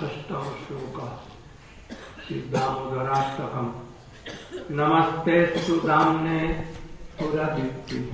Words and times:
षष्टम 0.00 0.44
श्लोक 0.64 0.98
श्री 2.26 2.38
दामोदराष्टकम 2.54 3.66
नमस्ते 4.78 5.38
सुदामने 5.66 6.42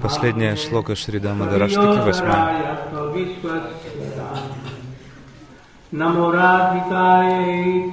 Последняя 0.03 0.55
шлока 0.57 0.95
Шри 0.95 1.19
Дамадараштаки, 1.19 2.01
восьмая. 2.07 2.77
नमो 5.93 6.31
राधिकाय 6.31 7.31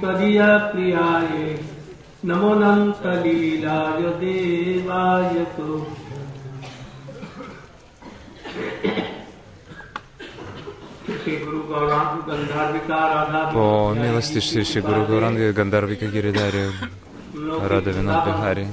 त्वदीय 0.00 0.40
प्रियाय 0.72 1.30
नमो 2.28 2.54
नन्तलीलाय 2.54 4.02
देवाय 4.20 5.44
तो 5.56 5.78
По 13.53 13.93
милости 13.93 14.39
Шри 14.39 14.63
Шри 14.63 14.81
Гуру 14.81 15.05
Гауранги 15.05 15.51
Гандарвика 15.51 16.07
Гиридари 16.07 16.71
Рада 17.69 17.91
Винод 17.91 18.25
Бихари 18.25 18.67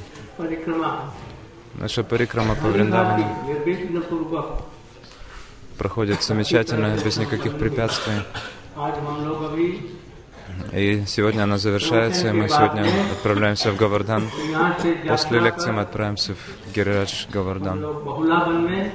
Наша 1.75 2.03
парикрама 2.03 2.55
по 2.55 2.69
Вриндавану 2.69 3.25
проходит 5.79 6.23
замечательно, 6.23 6.97
без 7.03 7.17
никаких 7.17 7.57
препятствий. 7.57 8.21
И 10.73 11.05
сегодня 11.07 11.45
она 11.45 11.59
завершается, 11.59 12.29
и 12.29 12.33
мы 12.33 12.49
сегодня 12.49 12.85
отправляемся 13.13 13.71
в 13.71 13.77
Гавардан. 13.77 14.29
После 15.07 15.39
лекции 15.39 15.71
мы 15.71 15.83
отправимся 15.83 16.35
в 16.35 16.75
Гирирадж 16.75 17.27
Гавардан. 17.33 17.85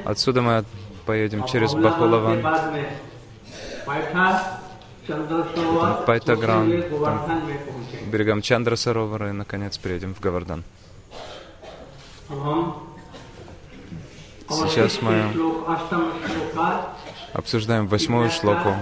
Отсюда 0.03 0.41
мы 0.41 0.66
поедем 1.05 1.45
через 1.45 1.73
Бахулаван, 1.73 2.45
Пайтагран, 6.05 6.69
берегам 8.07 8.41
Чандра 8.41 8.75
Саровара, 8.75 9.29
и, 9.29 9.31
наконец, 9.33 9.77
приедем 9.77 10.16
в 10.16 10.19
Гавардан. 10.19 10.63
Сейчас 14.49 15.02
мы 15.02 15.31
обсуждаем 17.33 17.88
восьмую 17.88 18.30
шлоку 18.30 18.75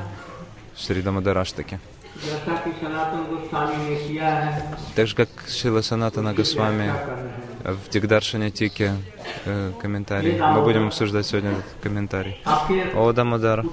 Шри 0.77 1.01
Дамадараштаки. 1.01 1.79
Так 4.95 5.07
же, 5.07 5.15
как 5.15 5.29
Шила 5.47 5.81
Санатана 5.81 6.33
Госвами 6.33 6.93
в 7.63 7.89
Дигдаршане 7.89 8.51
Тике 8.51 8.93
э, 9.45 9.71
комментарий. 9.81 10.39
Мы 10.39 10.61
будем 10.61 10.87
обсуждать 10.87 11.25
сегодня 11.25 11.51
этот 11.51 11.65
комментарий. 11.81 12.41
О, 12.95 13.11
Дамадар. 13.13 13.63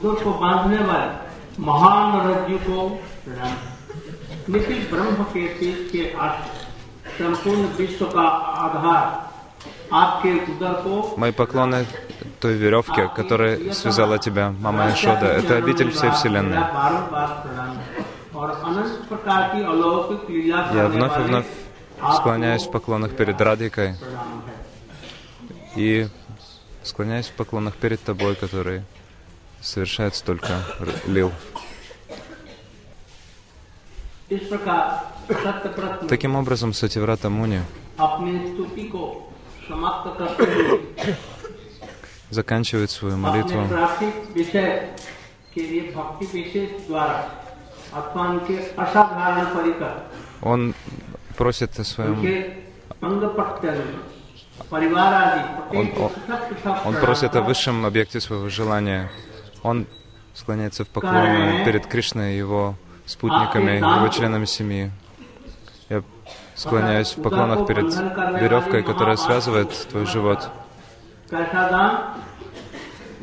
Мои 11.17 11.33
поклоны 11.33 11.87
той 12.41 12.55
веревке, 12.55 13.11
которая 13.15 13.73
связала 13.73 14.19
тебя, 14.19 14.55
Мама 14.61 14.91
Ишода. 14.93 15.27
Это 15.27 15.57
обитель 15.57 15.91
всей 15.91 16.11
Вселенной. 16.11 16.59
Я 20.75 20.89
вновь 20.89 21.19
и 21.19 21.23
вновь 21.23 21.47
склоняюсь 22.17 22.65
в 22.65 22.71
поклонах 22.71 23.17
перед 23.17 23.41
Радикой 23.41 23.95
и 25.77 26.09
склоняюсь 26.83 27.27
в 27.27 27.33
поклонах 27.33 27.77
перед 27.77 28.01
Тобой, 28.03 28.35
который 28.35 28.83
совершает 29.61 30.15
столько 30.15 30.63
лил. 31.07 31.33
Таким 36.09 36.37
образом, 36.37 36.73
Сативрата 36.73 37.31
Муни 37.31 37.61
заканчивает 42.31 42.91
свою 42.91 43.17
молитву 43.17 43.67
он 50.43 50.75
просит 51.39 51.79
о 51.79 51.85
своем... 51.85 52.21
Он, 55.71 55.89
он, 55.97 56.11
он 56.85 56.95
просит 56.97 57.37
о 57.37 57.43
высшем 57.43 57.87
объекте 57.87 58.21
своего 58.21 58.49
желания. 58.49 59.09
Он 59.63 59.87
склоняется 60.35 60.85
в 60.85 60.89
поклоне 60.89 61.65
перед 61.65 61.87
Кришной 61.87 62.35
и 62.35 62.39
его 62.39 62.75
спутниками, 63.07 63.77
его 63.77 64.09
членами 64.09 64.47
семьи. 64.47 64.91
Я 65.89 66.03
склоняюсь 66.57 67.17
в 67.17 67.23
поклонах 67.23 67.67
перед 67.69 67.95
веревкой, 68.43 68.83
которая 68.83 69.17
связывает 69.17 69.71
твой 69.91 70.07
живот. 70.07 70.51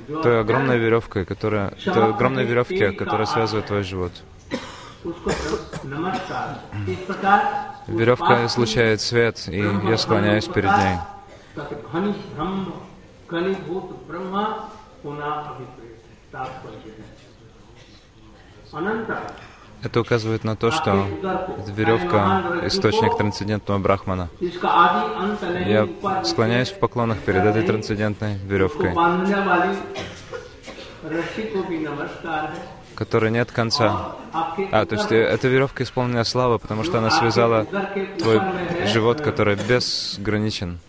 Той 0.07 0.39
огромной 0.39 0.77
веревкой, 0.77 1.25
которая, 1.25 1.73
той 1.83 2.09
огромной 2.11 2.45
веревке, 2.45 2.91
которая 2.91 3.25
связывает 3.25 3.65
твой 3.65 3.83
живот. 3.83 4.13
Веревка 7.87 8.45
излучает 8.45 9.01
свет, 9.01 9.47
и 9.47 9.59
я 9.59 9.97
склоняюсь 9.97 10.45
перед 10.45 10.71
ней. 10.77 10.97
Это 19.83 20.01
указывает 20.01 20.43
на 20.43 20.55
то, 20.55 20.71
что 20.71 21.05
эта 21.59 21.71
веревка— 21.71 22.61
источник 22.65 23.17
трансцендентного 23.17 23.77
брахмана. 23.77 24.29
Я 24.39 25.87
склоняюсь 26.23 26.69
в 26.69 26.79
поклонах 26.79 27.19
перед 27.19 27.45
этой 27.45 27.61
трансцендентной 27.63 28.37
веревкой 28.37 28.95
которой 32.95 33.31
нет 33.31 33.51
конца. 33.51 34.15
А, 34.71 34.85
то 34.85 34.95
есть 34.95 35.11
э, 35.11 35.17
эта 35.17 35.47
веревка 35.47 35.83
исполнена 35.83 36.23
слава, 36.23 36.57
потому 36.57 36.83
что 36.83 36.97
она 36.97 37.11
связала 37.11 37.65
твой 38.17 38.41
живот, 38.87 39.21
который 39.21 39.55
безграничен. 39.55 40.79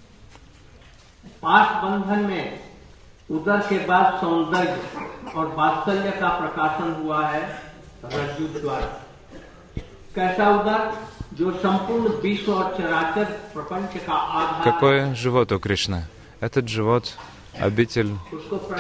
Какой 14.65 15.15
живот 15.15 15.53
у 15.53 15.59
Кришны? 15.59 16.05
Этот 16.41 16.69
живот— 16.69 17.17
обитель 17.59 18.15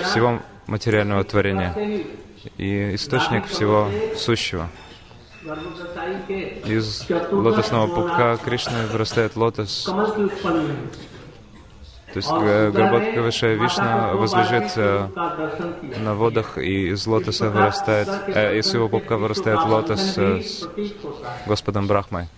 всего 0.05 0.41
материального 0.67 1.25
творения 1.25 1.75
и 2.57 2.95
источник 2.95 3.47
всего 3.47 3.89
сущего. 4.17 4.69
Из 6.67 7.07
лотосного 7.31 7.87
пупка 7.87 8.37
Кришны 8.45 8.87
вырастает 8.91 9.37
лотос. 9.37 9.89
То 12.13 12.19
есть 12.19 12.31
э, 12.33 12.71
Гарбатка 12.71 13.21
Высшая 13.21 13.57
Вишна 13.57 14.15
возлежит 14.15 14.73
э, 14.77 15.09
на 15.99 16.15
водах, 16.15 16.57
и 16.57 16.89
из 16.89 17.07
лотоса 17.07 17.51
вырастает, 17.51 18.09
э, 18.29 18.59
из 18.59 18.73
его 18.73 18.89
пупка 18.89 19.19
вырастает 19.19 19.59
лотос 19.67 20.15
э, 20.17 20.41
с 20.41 20.67
Господом 21.47 21.87
Брахмой. 21.87 22.29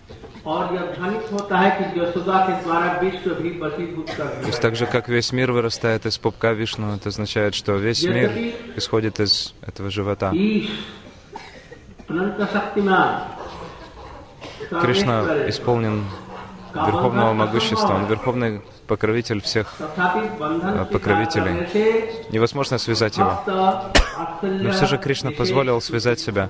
То 4.41 4.47
есть 4.47 4.61
так 4.61 4.75
же, 4.75 4.85
как 4.85 5.09
весь 5.09 5.31
мир 5.31 5.51
вырастает 5.51 6.05
из 6.05 6.17
пупка 6.17 6.53
Вишну, 6.53 6.95
это 6.95 7.09
означает, 7.09 7.55
что 7.55 7.73
весь 7.73 8.03
мир 8.03 8.31
исходит 8.75 9.19
из 9.19 9.53
этого 9.65 9.89
живота. 9.89 10.31
Кришна 14.81 15.49
исполнен 15.49 16.05
верховного 16.73 17.33
могущества, 17.33 17.95
он 17.95 18.05
верховный 18.05 18.61
покровитель 18.87 19.41
всех 19.41 19.75
э, 19.79 20.85
покровителей. 20.91 21.67
Невозможно 22.31 22.77
связать 22.77 23.17
его. 23.17 23.39
Но 24.41 24.71
все 24.71 24.87
же 24.87 24.97
Кришна 24.97 25.31
позволил 25.31 25.79
связать 25.81 26.19
себя 26.19 26.49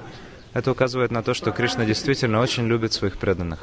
это 0.53 0.71
указывает 0.71 1.11
на 1.11 1.21
то, 1.23 1.33
что 1.33 1.51
Кришна 1.51 1.85
действительно 1.85 2.39
очень 2.39 2.67
любит 2.67 2.93
своих 2.93 3.17
преданных. 3.17 3.59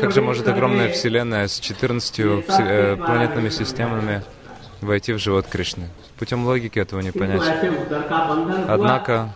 Как 0.00 0.12
же 0.12 0.20
может 0.20 0.48
огромная 0.48 0.92
Вселенная 0.92 1.46
с 1.46 1.60
14 1.60 2.18
э, 2.18 2.96
планетными 2.96 3.48
системами 3.50 4.22
войти 4.86 5.12
в 5.12 5.18
живот 5.18 5.46
Кришны. 5.46 5.88
Путем 6.18 6.46
логики 6.46 6.78
этого 6.78 7.00
не 7.00 7.10
понять. 7.10 7.42
Однако 8.68 9.30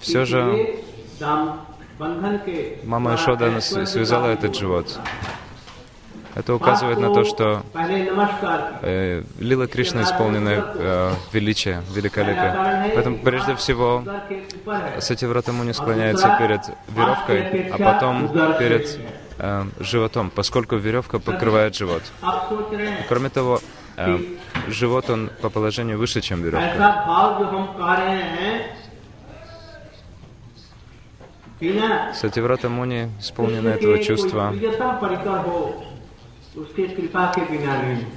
Все 0.00 0.24
же 0.24 0.80
мама 2.84 3.14
Ишода 3.14 3.60
связала 3.60 4.26
этот 4.28 4.56
живот. 4.56 4.98
Это 6.34 6.54
указывает 6.54 6.98
на 6.98 7.12
то, 7.12 7.24
что 7.24 7.62
э, 8.82 9.22
Лила 9.38 9.66
Кришна 9.66 10.02
исполнена 10.02 10.64
э, 10.74 11.12
величие, 11.32 11.82
великолепие. 11.94 12.90
Поэтому 12.94 13.18
прежде 13.18 13.54
всего 13.54 14.02
Сативрата 14.98 15.52
Муни 15.52 15.72
склоняется 15.72 16.34
перед 16.38 16.60
веревкой, 16.88 17.68
а 17.70 17.76
потом 17.76 18.30
перед 18.58 18.98
э, 19.38 19.64
животом, 19.80 20.30
поскольку 20.30 20.76
веревка 20.76 21.18
покрывает 21.18 21.74
живот. 21.74 22.02
Кроме 23.08 23.28
того, 23.28 23.60
живот 24.68 25.10
он 25.10 25.30
по 25.40 25.50
положению 25.50 25.98
выше, 25.98 26.20
чем 26.20 26.42
веревка. 26.42 26.60
Сативрата 32.14 32.68
Муни 32.68 33.08
исполнена 33.20 33.68
этого 33.68 33.98
чувства 34.02 34.52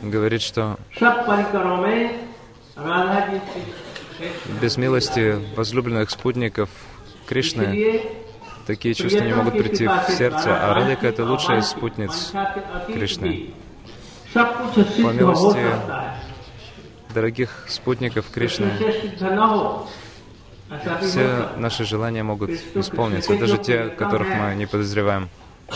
говорит, 0.01 0.41
что 0.41 0.77
без 4.61 4.77
милости 4.77 5.37
возлюбленных 5.55 6.09
спутников 6.09 6.69
Кришны 7.27 8.01
такие 8.65 8.93
чувства 8.95 9.19
не 9.23 9.33
могут 9.33 9.53
прийти 9.53 9.87
в 9.87 10.05
сердце, 10.09 10.57
а 10.57 10.73
Радика— 10.73 11.07
это 11.09 11.23
лучшая 11.25 11.59
из 11.59 11.67
спутниц 11.67 12.33
Кришны. 12.87 13.53
По 14.35 15.13
милости 15.13 15.65
дорогих 17.13 17.65
спутников 17.69 18.29
Кришны 18.29 18.69
все 21.01 21.51
наши 21.55 21.85
желания 21.85 22.21
могут 22.23 22.51
исполниться, 22.75 23.37
даже 23.37 23.57
те, 23.57 23.85
которых 23.89 24.27
мы 24.27 24.55
не 24.55 24.65
подозреваем. 24.65 25.29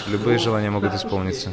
Любые 0.08 0.40
желания 0.40 0.70
могут 0.70 0.94
исполниться. 0.94 1.52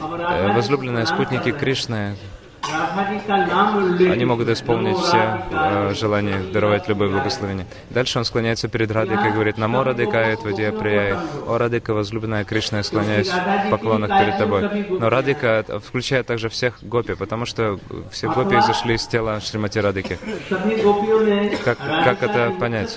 Э, 0.00 0.52
возлюбленные 0.54 1.06
спутники 1.06 1.52
Кришны, 1.52 2.16
они 2.62 4.24
могут 4.24 4.48
исполнить 4.48 4.98
все 4.98 5.44
э, 5.50 5.94
желания, 5.94 6.40
даровать 6.52 6.88
любое 6.88 7.08
благословение. 7.08 7.66
Дальше 7.90 8.18
он 8.18 8.24
склоняется 8.24 8.68
перед 8.68 8.90
Радикой 8.90 9.30
и 9.30 9.32
говорит, 9.32 9.58
«Намо 9.58 9.84
Радикая 9.84 10.36
Твадия 10.36 10.72
Прияй». 10.72 11.14
«О, 11.46 11.58
Радика, 11.58 11.94
возлюбленная 11.94 12.44
Кришна, 12.44 12.78
я 12.78 12.84
склоняюсь 12.84 13.28
в 13.30 13.70
поклонах 13.70 14.10
перед 14.10 14.38
тобой». 14.38 14.86
Но 14.88 15.08
Радика 15.08 15.64
включает 15.84 16.26
также 16.26 16.48
всех 16.48 16.82
гопи, 16.82 17.14
потому 17.14 17.46
что 17.46 17.78
все 18.10 18.30
гопи 18.30 18.60
зашли 18.60 18.94
из 18.94 19.06
тела 19.06 19.40
Шримати 19.40 19.78
Радики. 19.78 20.18
Как, 21.64 21.78
как 21.78 22.22
это 22.22 22.52
понять? 22.58 22.96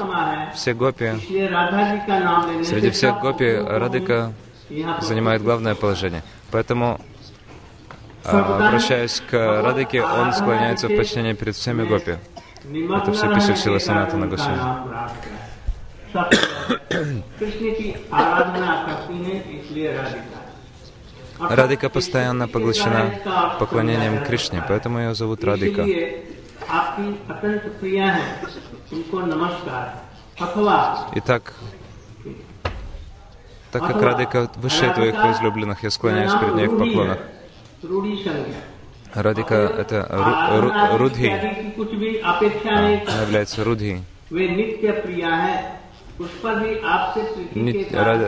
Все 0.56 0.74
гопи, 0.74 1.12
среди 2.64 2.90
всех 2.90 3.20
гопи 3.20 3.56
Радика 3.56 4.34
занимает 5.02 5.44
главное 5.44 5.76
положение. 5.76 6.24
Поэтому, 6.52 7.00
обращаясь 8.24 9.22
к 9.30 9.34
Радыке, 9.34 10.04
он 10.04 10.34
склоняется 10.34 10.88
в 10.88 10.96
подчинении 10.96 11.34
перед 11.34 11.56
всеми 11.56 11.86
гопи. 11.86 12.18
Это 12.64 13.12
все 13.12 13.34
пишет 13.34 13.58
Шила 13.58 13.80
Саната 13.80 14.16
на 14.18 14.28
Госвами. 14.28 14.60
Радика 21.40 21.90
постоянно 21.90 22.48
поглощена 22.48 23.12
поклонением 23.60 24.24
Кришне, 24.24 24.64
поэтому 24.68 25.00
ее 25.00 25.16
зовут 25.16 25.44
Радика. 25.44 25.86
Итак, 31.16 31.54
так 33.72 33.86
как 33.88 34.02
Радика 34.02 34.50
высшая 34.56 34.94
твоих 34.94 35.16
возлюбленных, 35.22 35.84
я 35.84 35.90
склоняюсь 35.90 36.34
перед 36.34 36.56
ней 36.56 36.68
в 36.68 36.78
поклонах. 36.78 37.18
Радика— 39.14 39.56
это 39.78 40.08
ру, 40.10 40.62
ру, 40.62 40.98
Рудхи. 40.98 41.28
Она 42.66 43.22
является 43.22 43.64
Рудхи. 43.64 44.02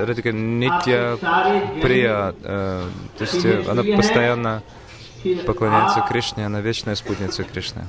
Радика 0.06 0.31
Нитья 0.31 1.18
Прия, 1.81 2.36
э, 2.44 2.84
то 3.18 3.24
есть 3.24 3.46
она 3.68 3.84
постоянно 3.96 4.63
поклоняется 5.46 6.02
Кришне, 6.02 6.46
она 6.46 6.62
вечная 6.62 6.96
спутница 6.96 7.44
Кришны. 7.44 7.86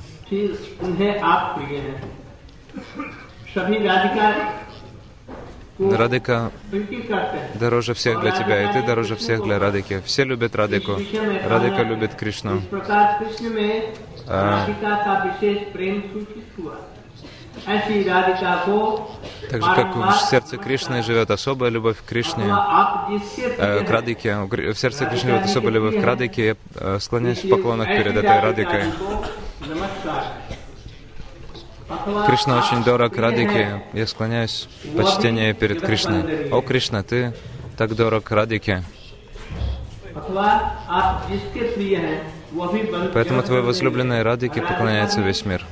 Радика 5.79 6.51
дороже 7.55 7.93
всех 7.93 8.19
для 8.21 8.31
тебя, 8.31 8.69
и 8.69 8.73
ты 8.73 8.85
дороже 8.85 9.15
всех 9.15 9.43
для 9.43 9.59
Радики. 9.59 10.01
Все 10.05 10.23
любят 10.23 10.55
Радику. 10.55 10.93
Радика 11.45 11.83
любит 11.83 12.15
Кришну. 12.15 12.61
А, 14.29 14.65
так 19.49 19.61
же, 19.61 19.75
как 19.75 19.95
в 19.95 20.29
сердце 20.29 20.57
Кришны 20.57 21.01
живет 21.03 21.31
особая 21.31 21.69
любовь 21.69 21.97
к 21.97 22.05
Кришне, 22.05 22.45
э, 22.45 23.83
к 23.83 23.89
Радике, 23.89 24.37
в 24.37 24.75
сердце 24.75 25.05
Кришны 25.05 25.31
живет 25.31 25.45
особая 25.45 25.71
любовь 25.71 25.99
к 25.99 26.03
Радике, 26.03 26.45
я 26.45 26.55
э, 26.75 26.99
склоняюсь 26.99 27.43
в 27.43 27.49
поклонах 27.49 27.87
перед 27.87 28.15
этой 28.15 28.39
Радикой. 28.39 28.83
Кришна 32.25 32.59
очень 32.59 32.83
дорог 32.83 33.17
Радике. 33.17 33.83
Я 33.91 34.07
склоняюсь 34.07 34.69
в 34.83 35.53
перед 35.53 35.81
Кришной. 35.81 36.49
О, 36.49 36.61
Кришна, 36.61 37.03
ты 37.03 37.33
так 37.77 37.95
дорог 37.95 38.31
Радике. 38.31 38.83
Поэтому 43.13 43.43
твой 43.43 43.61
возлюбленной 43.61 44.23
Радике 44.23 44.61
поклоняется 44.61 45.19
весь 45.21 45.45
мир. 45.45 45.65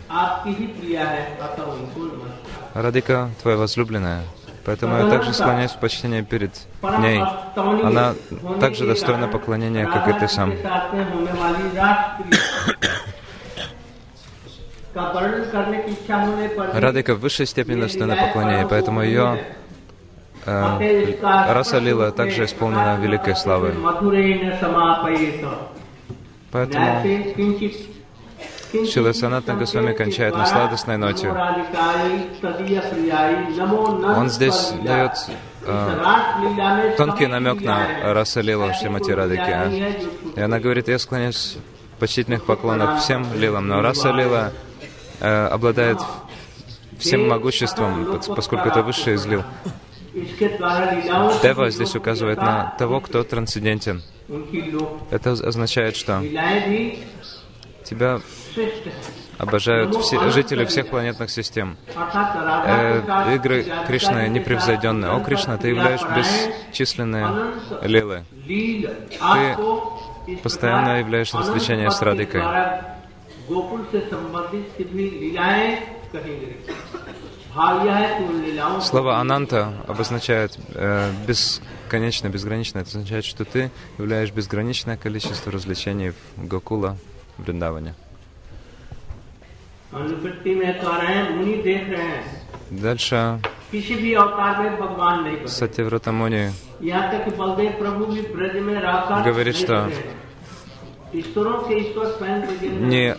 Радика 2.73 3.29
твоя 3.41 3.57
возлюбленная. 3.57 4.23
Поэтому 4.65 4.97
я 4.97 5.09
также 5.09 5.31
склоняюсь 5.33 5.71
в 5.71 5.79
почтение 5.79 6.23
перед 6.23 6.51
ней. 6.99 7.23
Она 7.55 8.13
также 8.59 8.85
достойна 8.85 9.27
поклонения, 9.27 9.85
как 9.85 10.07
и 10.09 10.19
ты 10.19 10.27
сам. 10.27 10.53
Радика 16.73 17.15
в 17.15 17.19
высшей 17.19 17.45
степени 17.45 17.81
достойна 17.81 18.15
поклонения, 18.15 18.65
поэтому 18.65 19.03
ее 19.03 19.43
э, 20.45 21.15
раса 21.21 21.79
Лила 21.79 22.11
также 22.11 22.45
исполнена 22.45 22.97
великой 23.01 23.35
славой. 23.35 23.73
Поэтому 26.51 27.03
Шила 28.89 29.11
Санатна 29.13 29.55
Госвами 29.55 29.93
кончает 29.93 30.35
на 30.35 30.45
сладостной 30.45 30.97
ноте. 30.97 31.29
Он 34.09 34.29
здесь 34.29 34.73
дает 34.81 35.11
э, 35.65 36.95
тонкий 36.97 37.27
намек 37.27 37.61
на 37.61 38.13
раса 38.13 38.39
Лила 38.39 38.73
Шримати 38.73 39.11
Радики. 39.11 39.99
И 40.37 40.39
она 40.39 40.59
говорит, 40.59 40.87
я 40.87 40.99
склоняюсь 40.99 41.57
почтительных 41.99 42.45
поклонах 42.45 42.99
всем 42.99 43.25
лилам, 43.35 43.67
но 43.67 43.81
раса 43.81 44.11
Лила 44.11 44.51
э, 44.51 44.74
обладает 45.19 45.99
всем 46.97 47.27
могуществом, 47.27 48.19
поскольку 48.35 48.67
это 48.69 48.81
высший 48.81 49.15
из 49.15 49.25
лил. 49.25 49.43
Дева 51.41 51.69
здесь 51.69 51.95
указывает 51.95 52.37
на 52.37 52.73
того, 52.77 53.01
кто 53.01 53.23
трансцендентен. 53.23 54.01
Это 55.11 55.31
означает, 55.31 55.95
что 55.95 56.23
тебя 57.83 58.21
обожают 59.37 59.95
все, 59.97 60.29
жители 60.31 60.65
всех 60.65 60.87
планетных 60.87 61.29
систем. 61.29 61.77
Э, 62.65 63.35
игры 63.35 63.65
Кришны 63.85 64.29
непревзойденные. 64.29 65.11
О, 65.11 65.19
Кришна, 65.19 65.57
ты 65.57 65.67
являешь 65.67 66.01
бесчисленные 66.01 67.53
лилы. 67.83 68.23
Ты 68.47 70.37
постоянно 70.41 70.99
являешь 70.99 71.33
развлечение 71.33 71.91
с 71.91 72.01
Радикой. 72.01 72.41
गोकुल 73.48 73.82
से 73.92 74.00
संबंधित 74.10 74.66
कितनी 74.78 75.04
लीलाएं 75.20 75.70
कहेंगे 76.12 76.50
Слово 78.80 79.18
«ананта» 79.18 79.72
обозначает 79.88 80.56
э, 80.72 81.10
бесконечно, 81.26 82.28
безгранично. 82.28 82.78
Это 82.78 82.90
означает, 82.90 83.24
что 83.24 83.44
ты 83.44 83.72
являешь 83.98 84.30
безграничное 84.30 84.96
количество 84.96 85.50
развлечений 85.50 86.10
в 86.10 86.46
Гокула, 86.46 86.96
в 87.38 87.42
Вриндаване. 87.42 87.94
Дальше 92.70 93.40
Сатьяврата 95.46 96.12
Муни 96.12 96.50
говорит, 99.24 99.56
что 99.56 99.90
не 101.13 103.15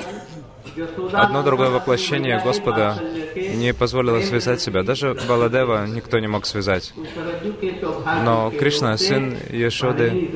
одно 1.12 1.42
другое 1.42 1.70
воплощение 1.70 2.40
Господа 2.42 2.96
не 3.34 3.72
позволила 3.72 4.20
связать 4.20 4.60
себя. 4.60 4.82
Даже 4.82 5.16
Баладева 5.28 5.86
никто 5.86 6.18
не 6.18 6.26
мог 6.26 6.46
связать. 6.46 6.92
Но 8.24 8.50
Кришна, 8.50 8.96
сын 8.96 9.36
Ешоды, 9.50 10.30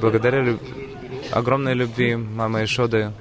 благодаря 0.00 0.42
люб... 0.42 0.60
огромной 1.32 1.74
любви 1.74 2.16
мамы 2.16 2.60
Ешоды, 2.60 3.12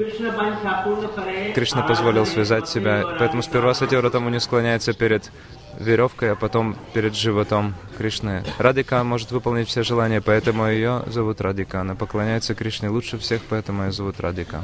Кришна 1.54 1.84
позволил 1.84 2.26
связать 2.26 2.68
себя. 2.68 3.04
Поэтому 3.20 3.42
сперва 3.42 3.74
Сативратаму 3.74 4.30
не 4.30 4.40
склоняется 4.40 4.94
перед 4.94 5.32
веревкой, 5.79 6.32
а 6.32 6.36
потом 6.36 6.75
перед 6.94 7.15
животом 7.15 7.75
Кришны. 7.98 8.44
Радика 8.58 9.03
может 9.03 9.32
выполнить 9.32 9.67
все 9.67 9.84
желания, 9.84 10.22
поэтому 10.22 10.67
ее 10.67 11.03
зовут 11.08 11.41
Радика. 11.41 11.82
Она 11.82 11.96
поклоняется 11.96 12.55
Кришне 12.55 12.89
лучше 12.89 13.17
всех, 13.17 13.41
поэтому 13.50 13.84
ее 13.84 13.91
зовут 13.91 14.20
Радика. 14.20 14.63